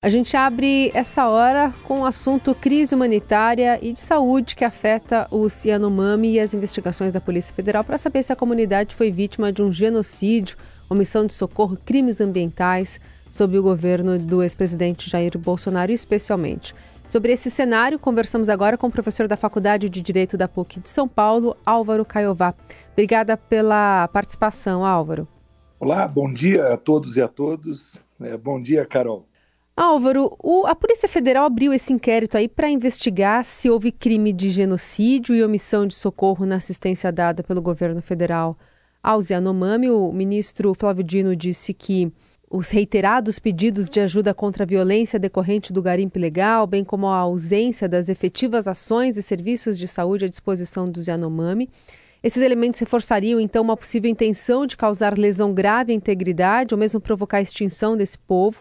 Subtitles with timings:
[0.00, 5.26] A gente abre essa hora com o assunto crise humanitária e de saúde que afeta
[5.28, 9.52] os Yanomami e as investigações da Polícia Federal para saber se a comunidade foi vítima
[9.52, 10.56] de um genocídio,
[10.88, 16.76] omissão de socorro, crimes ambientais sob o governo do ex-presidente Jair Bolsonaro, especialmente.
[17.08, 20.88] Sobre esse cenário, conversamos agora com o professor da Faculdade de Direito da PUC de
[20.88, 22.54] São Paulo, Álvaro Caiová.
[22.92, 25.26] Obrigada pela participação, Álvaro.
[25.80, 28.00] Olá, bom dia a todos e a todos.
[28.20, 29.27] É, bom dia, Carol.
[29.78, 34.50] Álvaro, o, a Polícia Federal abriu esse inquérito aí para investigar se houve crime de
[34.50, 38.58] genocídio e omissão de socorro na assistência dada pelo governo federal
[39.00, 39.88] aos Yanomami.
[39.88, 42.12] O ministro Flávio Dino disse que
[42.50, 47.18] os reiterados pedidos de ajuda contra a violência decorrente do garimpo ilegal, bem como a
[47.18, 51.70] ausência das efetivas ações e serviços de saúde à disposição dos Yanomami.
[52.20, 57.00] Esses elementos reforçariam, então, uma possível intenção de causar lesão grave à integridade ou mesmo
[57.00, 58.60] provocar a extinção desse povo.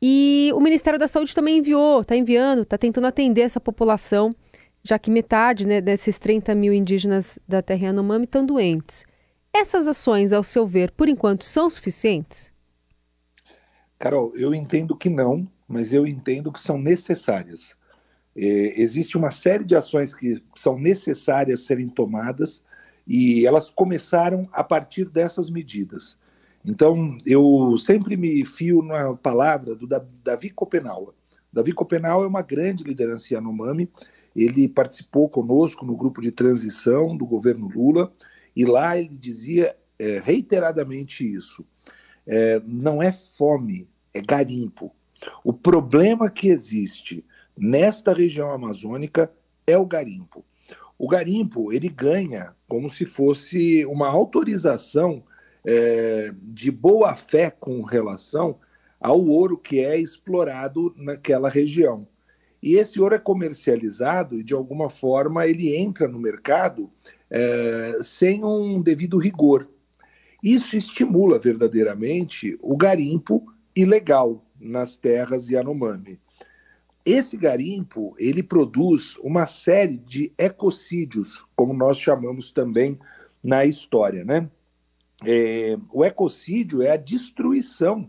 [0.00, 4.34] E o Ministério da Saúde também enviou, está enviando, está tentando atender essa população,
[4.82, 9.04] já que metade né, desses 30 mil indígenas da terra Yanomami estão doentes.
[9.52, 12.52] Essas ações, ao seu ver, por enquanto, são suficientes?
[13.98, 17.76] Carol, eu entendo que não, mas eu entendo que são necessárias.
[18.36, 22.62] É, existe uma série de ações que são necessárias serem tomadas
[23.04, 26.16] e elas começaram a partir dessas medidas.
[26.64, 29.86] Então, eu sempre me fio na palavra do
[30.22, 31.14] Davi Copenau.
[31.52, 33.88] Davi Copenau é uma grande liderança Yanomami,
[34.36, 38.12] ele participou conosco no grupo de transição do governo Lula,
[38.54, 41.64] e lá ele dizia é, reiteradamente isso.
[42.26, 44.94] É, não é fome, é garimpo.
[45.42, 47.24] O problema que existe
[47.56, 49.30] nesta região amazônica
[49.66, 50.44] é o garimpo.
[50.98, 55.22] O garimpo ele ganha como se fosse uma autorização
[55.64, 58.58] é, de boa fé com relação
[59.00, 62.06] ao ouro que é explorado naquela região.
[62.62, 66.90] E esse ouro é comercializado e, de alguma forma, ele entra no mercado
[67.30, 69.68] é, sem um devido rigor.
[70.42, 76.20] Isso estimula verdadeiramente o garimpo ilegal nas terras Yanomami.
[77.04, 82.98] Esse garimpo ele produz uma série de ecocídios, como nós chamamos também
[83.42, 84.48] na história, né?
[85.24, 88.08] É, o ecocídio é a destruição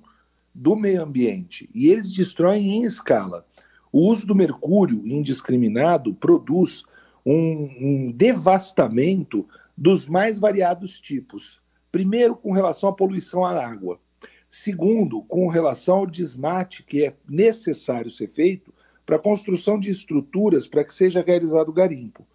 [0.53, 3.45] do meio ambiente e eles destroem em escala.
[3.91, 6.83] O uso do mercúrio indiscriminado produz
[7.25, 11.59] um, um devastamento dos mais variados tipos.
[11.91, 13.99] Primeiro, com relação à poluição à água.
[14.47, 18.73] Segundo, com relação ao desmate que é necessário ser feito
[19.05, 22.27] para a construção de estruturas para que seja realizado o garimpo.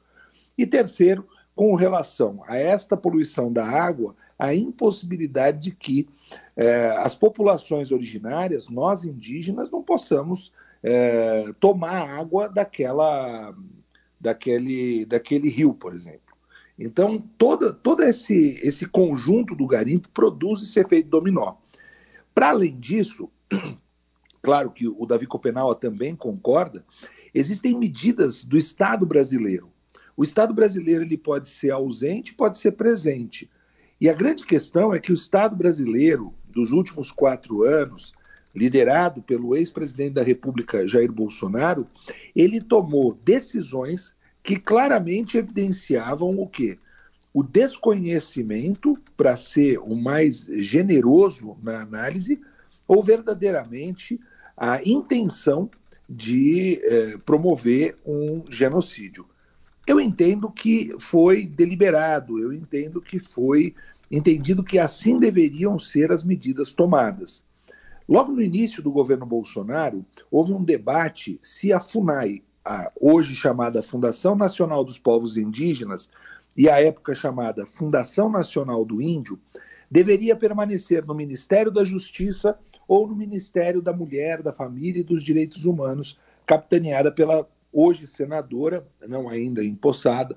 [0.57, 6.09] E terceiro, com relação a esta poluição da água, a impossibilidade de que
[6.57, 10.53] é, as populações originárias, nós indígenas, não possamos
[10.83, 13.55] é, tomar água daquela,
[14.21, 16.21] daquele, daquele rio, por exemplo.
[16.79, 21.55] Então, todo, todo esse, esse conjunto do garimpo produz esse efeito dominó.
[22.35, 23.31] Para além disso,
[24.43, 26.85] claro que o Davi Copenau também concorda,
[27.33, 29.71] existem medidas do Estado brasileiro.
[30.17, 33.51] O Estado brasileiro ele pode ser ausente, pode ser presente.
[34.01, 38.13] E a grande questão é que o Estado brasileiro, dos últimos quatro anos,
[38.55, 41.87] liderado pelo ex-presidente da República Jair Bolsonaro,
[42.35, 46.79] ele tomou decisões que claramente evidenciavam o quê?
[47.33, 52.41] O desconhecimento, para ser o mais generoso na análise,
[52.87, 54.21] ou verdadeiramente
[54.57, 55.69] a intenção
[56.09, 59.27] de eh, promover um genocídio.
[59.87, 63.75] Eu entendo que foi deliberado, eu entendo que foi
[64.11, 67.45] entendido que assim deveriam ser as medidas tomadas.
[68.09, 73.83] Logo no início do governo Bolsonaro, houve um debate se a FUNAI, a hoje chamada
[73.83, 76.11] Fundação Nacional dos Povos Indígenas,
[76.57, 79.39] e a época chamada Fundação Nacional do Índio,
[79.91, 85.23] deveria permanecer no Ministério da Justiça ou no Ministério da Mulher, da Família e dos
[85.23, 90.37] Direitos Humanos, capitaneada pela hoje senadora, não ainda empossada,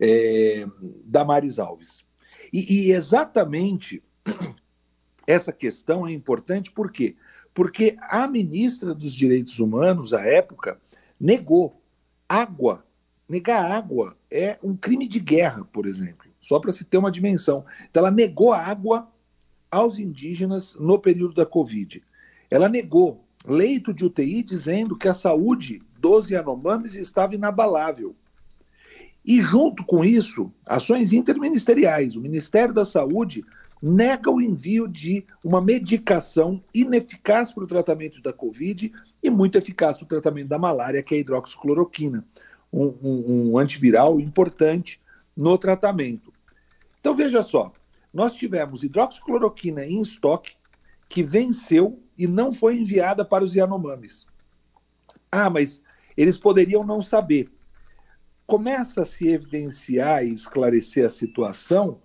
[0.00, 0.66] é,
[1.04, 2.04] Damares Alves.
[2.52, 4.02] E, e exatamente
[5.26, 7.14] essa questão é importante por quê?
[7.52, 10.80] Porque a ministra dos Direitos Humanos, à época,
[11.20, 11.82] negou
[12.28, 12.84] água.
[13.28, 17.64] Negar água é um crime de guerra, por exemplo, só para se ter uma dimensão.
[17.90, 19.10] Então, ela negou água
[19.70, 22.02] aos indígenas no período da Covid.
[22.50, 28.14] Ela negou leito de UTI dizendo que a saúde dos Yanomamis estava inabalável.
[29.24, 32.14] E junto com isso, ações interministeriais.
[32.14, 33.44] O Ministério da Saúde
[33.82, 38.92] nega o envio de uma medicação ineficaz para o tratamento da Covid
[39.22, 42.24] e muito eficaz para o tratamento da malária, que é a hidroxicloroquina,
[42.72, 45.00] um, um, um antiviral importante
[45.36, 46.32] no tratamento.
[47.00, 47.72] Então veja só,
[48.12, 50.56] nós tivemos hidroxicloroquina em estoque
[51.08, 54.26] que venceu e não foi enviada para os Yanomamis.
[55.30, 55.82] Ah, mas
[56.16, 57.48] eles poderiam não saber.
[58.46, 62.00] Começa a se evidenciar e esclarecer a situação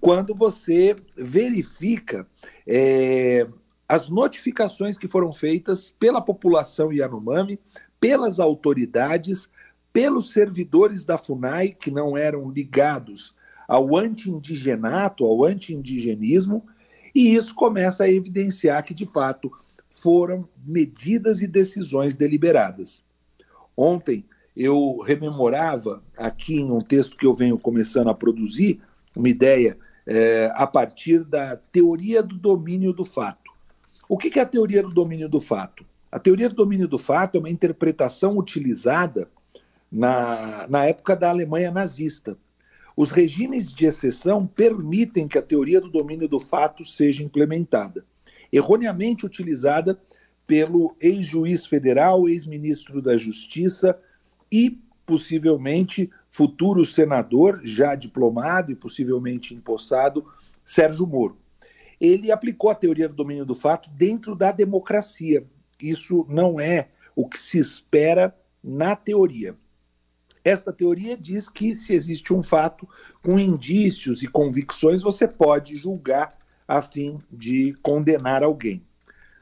[0.00, 2.26] quando você verifica
[2.66, 3.46] é,
[3.88, 7.58] as notificações que foram feitas pela população Yanomami,
[7.98, 9.48] pelas autoridades,
[9.92, 13.34] pelos servidores da FUNAI que não eram ligados
[13.66, 16.66] ao anti-indigenato, ao anti-indigenismo,
[17.14, 19.50] e isso começa a evidenciar que, de fato,
[19.88, 23.04] foram medidas e decisões deliberadas.
[23.76, 24.24] Ontem
[24.56, 28.80] eu rememorava aqui em um texto que eu venho começando a produzir
[29.16, 29.76] uma ideia
[30.06, 33.50] é, a partir da teoria do domínio do fato.
[34.08, 35.84] O que é a teoria do domínio do fato?
[36.10, 39.30] A teoria do domínio do fato é uma interpretação utilizada
[39.90, 42.36] na, na época da Alemanha nazista.
[43.02, 48.04] Os regimes de exceção permitem que a teoria do domínio do fato seja implementada,
[48.52, 49.98] erroneamente utilizada
[50.46, 53.98] pelo ex-juiz federal, ex-ministro da Justiça
[54.52, 60.26] e possivelmente futuro senador, já diplomado e possivelmente empossado,
[60.62, 61.38] Sérgio Moro.
[61.98, 65.42] Ele aplicou a teoria do domínio do fato dentro da democracia.
[65.80, 69.56] Isso não é o que se espera na teoria.
[70.44, 72.88] Esta teoria diz que se existe um fato
[73.22, 78.82] com indícios e convicções, você pode julgar a fim de condenar alguém.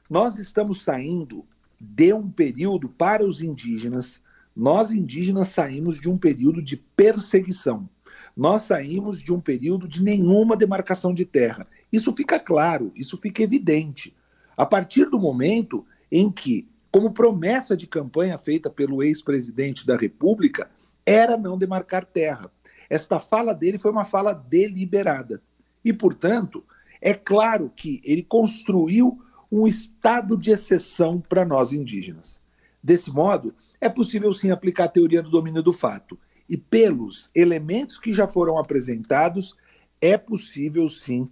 [0.09, 1.45] Nós estamos saindo
[1.81, 4.23] de um período para os indígenas
[4.59, 7.89] nós indígenas saímos de um período de perseguição.
[8.37, 11.65] Nós saímos de um período de nenhuma demarcação de terra.
[11.93, 14.13] Isso fica claro, isso fica evidente.
[14.57, 20.69] A partir do momento em que, como promessa de campanha feita pelo ex-presidente da República,
[21.09, 22.51] era não demarcar terra.
[22.91, 25.43] Esta fala dele foi uma fala deliberada.
[25.85, 26.63] E, portanto,
[27.01, 29.19] é claro que ele construiu
[29.51, 32.41] um estado de exceção para nós indígenas.
[32.83, 36.19] Desse modo, é possível sim aplicar a teoria do domínio do fato.
[36.49, 39.57] E pelos elementos que já foram apresentados,
[40.01, 41.29] é possível sim,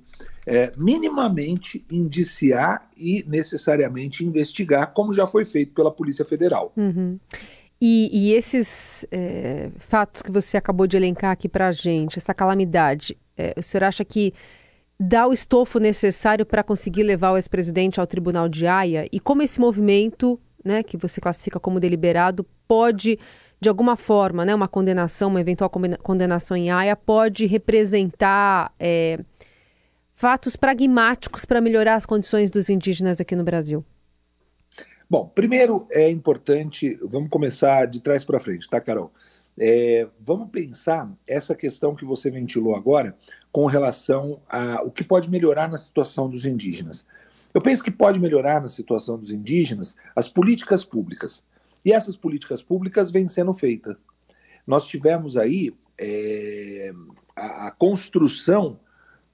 [0.46, 6.72] é, minimamente, indiciar e necessariamente investigar, como já foi feito pela Polícia Federal.
[6.76, 7.18] Uhum.
[7.80, 12.32] E, e, esses é, fatos que você acabou de elencar aqui para a gente, essa
[12.32, 14.32] calamidade, é, o senhor acha que
[14.98, 19.06] dá o estofo necessário para conseguir levar o ex-presidente ao tribunal de Haia?
[19.12, 23.18] E como esse movimento né, que você classifica como deliberado, pode,
[23.60, 25.70] de alguma forma, né, uma condenação, uma eventual
[26.02, 29.20] condenação em Haia, pode representar é,
[30.14, 33.84] fatos pragmáticos para melhorar as condições dos indígenas aqui no Brasil?
[35.08, 39.12] Bom, primeiro é importante, vamos começar de trás para frente, tá, Carol?
[39.58, 43.16] É, vamos pensar essa questão que você ventilou agora
[43.50, 47.06] com relação a o que pode melhorar na situação dos indígenas.
[47.54, 51.42] Eu penso que pode melhorar na situação dos indígenas as políticas públicas.
[51.84, 53.96] E essas políticas públicas vêm sendo feitas.
[54.66, 56.92] Nós tivemos aí é,
[57.34, 58.78] a, a, construção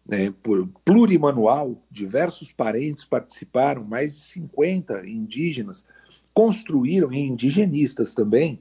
[0.06, 5.84] né, por plurimanual, diversos parentes participaram, mais de 50 indígenas
[6.34, 8.58] construíram, e indigenistas também,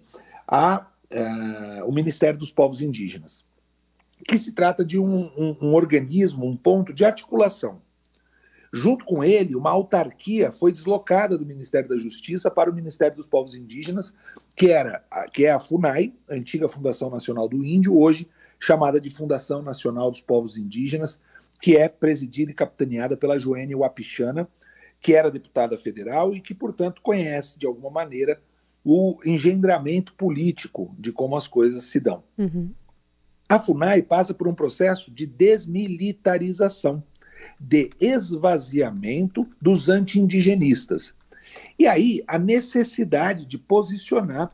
[0.47, 3.45] a, a, o Ministério dos Povos Indígenas,
[4.27, 7.81] que se trata de um, um, um organismo, um ponto de articulação.
[8.73, 13.27] Junto com ele, uma autarquia foi deslocada do Ministério da Justiça para o Ministério dos
[13.27, 14.13] Povos Indígenas,
[14.55, 18.29] que era que é a FUNAI, a antiga Fundação Nacional do Índio, hoje
[18.61, 21.19] chamada de Fundação Nacional dos Povos Indígenas,
[21.61, 24.49] que é presidida e capitaneada pela Joênia Wapichana,
[24.99, 28.41] que era deputada federal e que, portanto, conhece de alguma maneira
[28.83, 32.23] o engendramento político de como as coisas se dão.
[32.37, 32.71] Uhum.
[33.47, 37.03] A FUNAI passa por um processo de desmilitarização
[37.59, 41.13] de esvaziamento dos anti-indigenistas.
[41.77, 44.51] E aí a necessidade de posicionar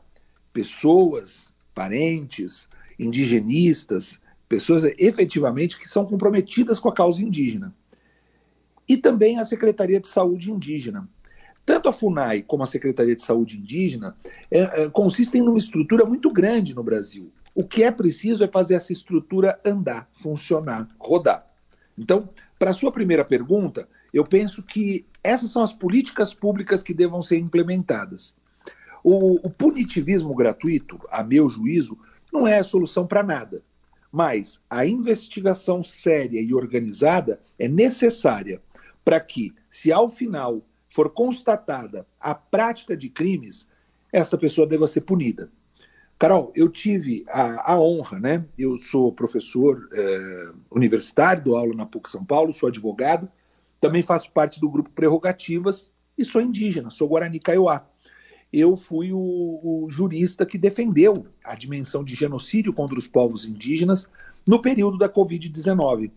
[0.52, 7.74] pessoas, parentes, indigenistas, pessoas efetivamente que são comprometidas com a causa indígena.
[8.88, 11.06] E também a Secretaria de Saúde Indígena.
[11.66, 14.16] Tanto a FUNAI como a Secretaria de Saúde Indígena
[14.50, 17.30] é, é, consistem numa estrutura muito grande no Brasil.
[17.54, 21.46] O que é preciso é fazer essa estrutura andar, funcionar, rodar.
[21.98, 26.94] Então, para a sua primeira pergunta, eu penso que essas são as políticas públicas que
[26.94, 28.34] devam ser implementadas.
[29.04, 31.98] O, o punitivismo gratuito, a meu juízo,
[32.32, 33.62] não é a solução para nada.
[34.10, 38.60] Mas a investigação séria e organizada é necessária
[39.04, 43.68] para que, se ao final for constatada a prática de crimes,
[44.12, 45.50] esta pessoa deva ser punida.
[46.18, 48.44] Carol, eu tive a, a honra, né?
[48.58, 53.28] Eu sou professor eh, universitário, dou aula na PUC São Paulo, sou advogado,
[53.80, 57.87] também faço parte do grupo Prerrogativas e sou indígena, sou Guarani Kaiowá.
[58.52, 64.08] Eu fui o, o jurista que defendeu a dimensão de genocídio contra os povos indígenas
[64.46, 66.10] no período da Covid-19.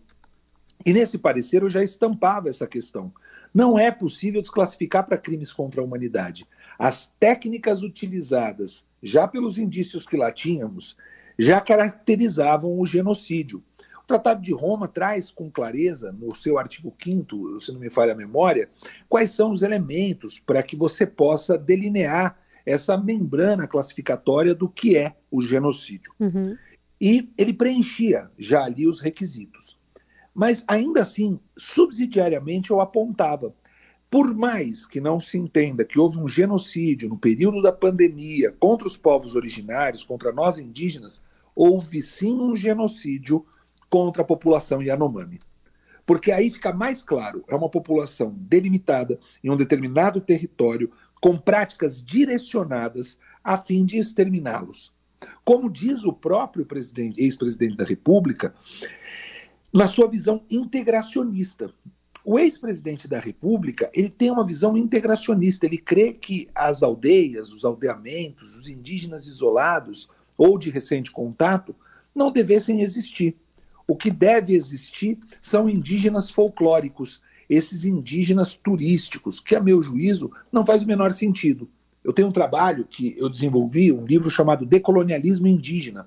[0.84, 3.12] E nesse parecer eu já estampava essa questão.
[3.54, 6.46] Não é possível desclassificar para crimes contra a humanidade.
[6.78, 10.96] As técnicas utilizadas, já pelos indícios que lá tínhamos,
[11.38, 13.62] já caracterizavam o genocídio.
[14.12, 18.12] O Tratado de Roma traz com clareza, no seu artigo 5, se não me falha
[18.12, 18.68] a memória,
[19.08, 25.16] quais são os elementos para que você possa delinear essa membrana classificatória do que é
[25.30, 26.12] o genocídio.
[26.20, 26.54] Uhum.
[27.00, 29.80] E ele preenchia já ali os requisitos.
[30.34, 33.54] Mas ainda assim, subsidiariamente, eu apontava.
[34.10, 38.86] Por mais que não se entenda que houve um genocídio no período da pandemia contra
[38.86, 41.24] os povos originários, contra nós indígenas,
[41.56, 43.46] houve sim um genocídio
[43.92, 45.38] contra a população Yanomami.
[46.06, 52.02] Porque aí fica mais claro, é uma população delimitada em um determinado território, com práticas
[52.02, 54.94] direcionadas a fim de exterminá-los.
[55.44, 56.66] Como diz o próprio
[57.18, 58.54] ex-presidente da República,
[59.70, 61.70] na sua visão integracionista.
[62.24, 65.66] O ex-presidente da República ele tem uma visão integracionista.
[65.66, 70.08] Ele crê que as aldeias, os aldeamentos, os indígenas isolados
[70.38, 71.76] ou de recente contato
[72.16, 73.36] não devessem existir.
[73.86, 80.64] O que deve existir são indígenas folclóricos, esses indígenas turísticos, que, a meu juízo, não
[80.64, 81.68] faz o menor sentido.
[82.02, 86.06] Eu tenho um trabalho que eu desenvolvi, um livro chamado Decolonialismo Indígena,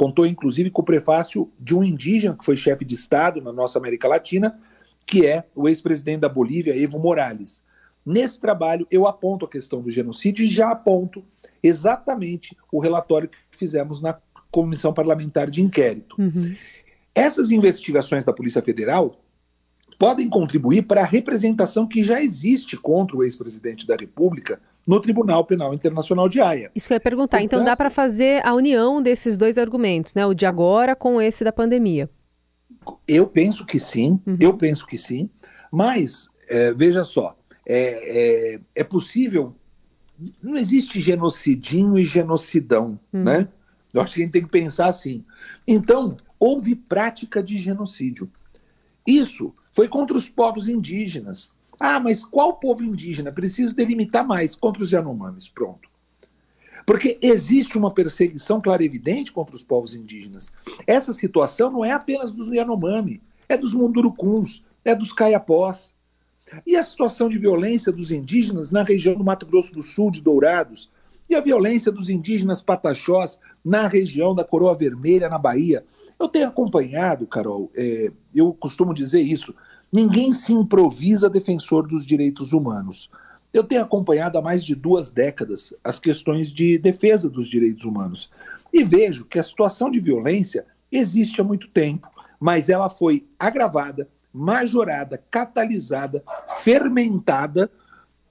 [0.00, 3.78] Contou, inclusive, com o prefácio de um indígena que foi chefe de Estado na nossa
[3.78, 4.58] América Latina,
[5.06, 7.62] que é o ex-presidente da Bolívia, Evo Morales.
[8.06, 11.22] Nesse trabalho, eu aponto a questão do genocídio e já aponto
[11.62, 14.18] exatamente o relatório que fizemos na
[14.50, 16.16] Comissão Parlamentar de Inquérito.
[16.18, 16.56] Uhum.
[17.20, 19.20] Essas investigações da Polícia Federal
[19.98, 25.44] podem contribuir para a representação que já existe contra o ex-presidente da República no Tribunal
[25.44, 26.70] Penal Internacional de Haia.
[26.74, 27.36] Isso que eu ia perguntar.
[27.36, 30.24] Portanto, então dá para fazer a união desses dois argumentos, né?
[30.24, 32.08] O de agora com esse da pandemia.
[33.06, 34.38] Eu penso que sim, uhum.
[34.40, 35.28] eu penso que sim,
[35.70, 37.36] mas é, veja só,
[37.66, 39.54] é, é, é, possível.
[40.42, 43.24] Não existe genocidinho e genocidão, uhum.
[43.24, 43.48] né?
[43.92, 45.22] Eu acho que a gente tem que pensar assim.
[45.68, 48.30] Então, houve prática de genocídio.
[49.06, 51.54] Isso foi contra os povos indígenas.
[51.78, 53.30] Ah, mas qual povo indígena?
[53.30, 55.48] Preciso delimitar mais contra os Yanomamis.
[55.48, 55.88] Pronto.
[56.86, 60.50] Porque existe uma perseguição clara e evidente contra os povos indígenas.
[60.86, 65.94] Essa situação não é apenas dos Yanomami, é dos Mundurucuns, é dos Caiapós.
[66.66, 70.20] E a situação de violência dos indígenas na região do Mato Grosso do Sul, de
[70.20, 70.90] Dourados,
[71.28, 75.84] e a violência dos indígenas pataxós na região da Coroa Vermelha, na Bahia.
[76.20, 79.54] Eu tenho acompanhado, Carol, é, eu costumo dizer isso,
[79.90, 83.10] ninguém se improvisa defensor dos direitos humanos.
[83.54, 88.30] Eu tenho acompanhado há mais de duas décadas as questões de defesa dos direitos humanos
[88.70, 92.06] e vejo que a situação de violência existe há muito tempo,
[92.38, 96.22] mas ela foi agravada, majorada, catalisada,
[96.58, 97.70] fermentada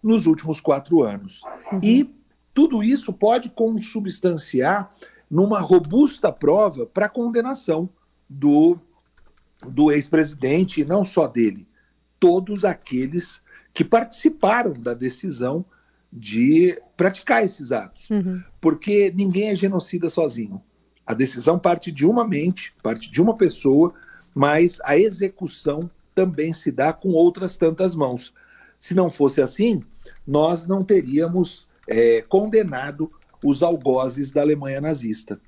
[0.02, 1.42] nos últimos quatro anos.
[1.72, 1.80] Uhum.
[1.82, 2.16] E
[2.54, 4.94] tudo isso pode consubstanciar
[5.30, 7.90] numa robusta prova para a condenação
[8.28, 8.78] do,
[9.68, 11.68] do ex-presidente, e não só dele,
[12.20, 13.44] todos aqueles
[13.74, 15.64] que participaram da decisão
[16.12, 18.10] de praticar esses atos.
[18.10, 18.42] Uhum.
[18.60, 20.62] Porque ninguém é genocida sozinho.
[21.06, 23.94] A decisão parte de uma mente, parte de uma pessoa,
[24.34, 28.34] mas a execução também se dá com outras tantas mãos.
[28.78, 29.84] Se não fosse assim,
[30.26, 33.12] nós não teríamos é, condenado
[33.44, 35.40] os algozes da Alemanha nazista.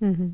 [0.00, 0.32] Uhum.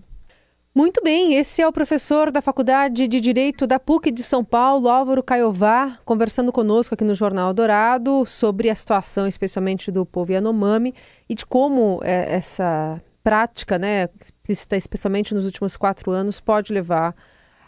[0.75, 4.88] Muito bem, esse é o professor da Faculdade de Direito da PUC de São Paulo,
[4.88, 10.92] Álvaro Caiová, conversando conosco aqui no Jornal Dourado sobre a situação, especialmente do povo Yanomami,
[11.28, 14.09] e de como é, essa prática, né,
[14.49, 17.14] especialmente nos últimos quatro anos, pode levar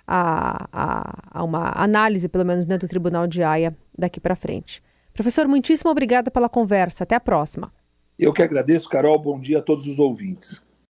[0.05, 4.83] a, a, a uma análise, pelo menos, né, do Tribunal de Haia daqui para frente.
[5.15, 7.05] Professor, muitíssimo obrigada pela conversa.
[7.05, 7.73] Até a próxima.
[8.19, 9.19] Eu que agradeço, Carol.
[9.19, 10.66] Bom dia a todos os ouvintes.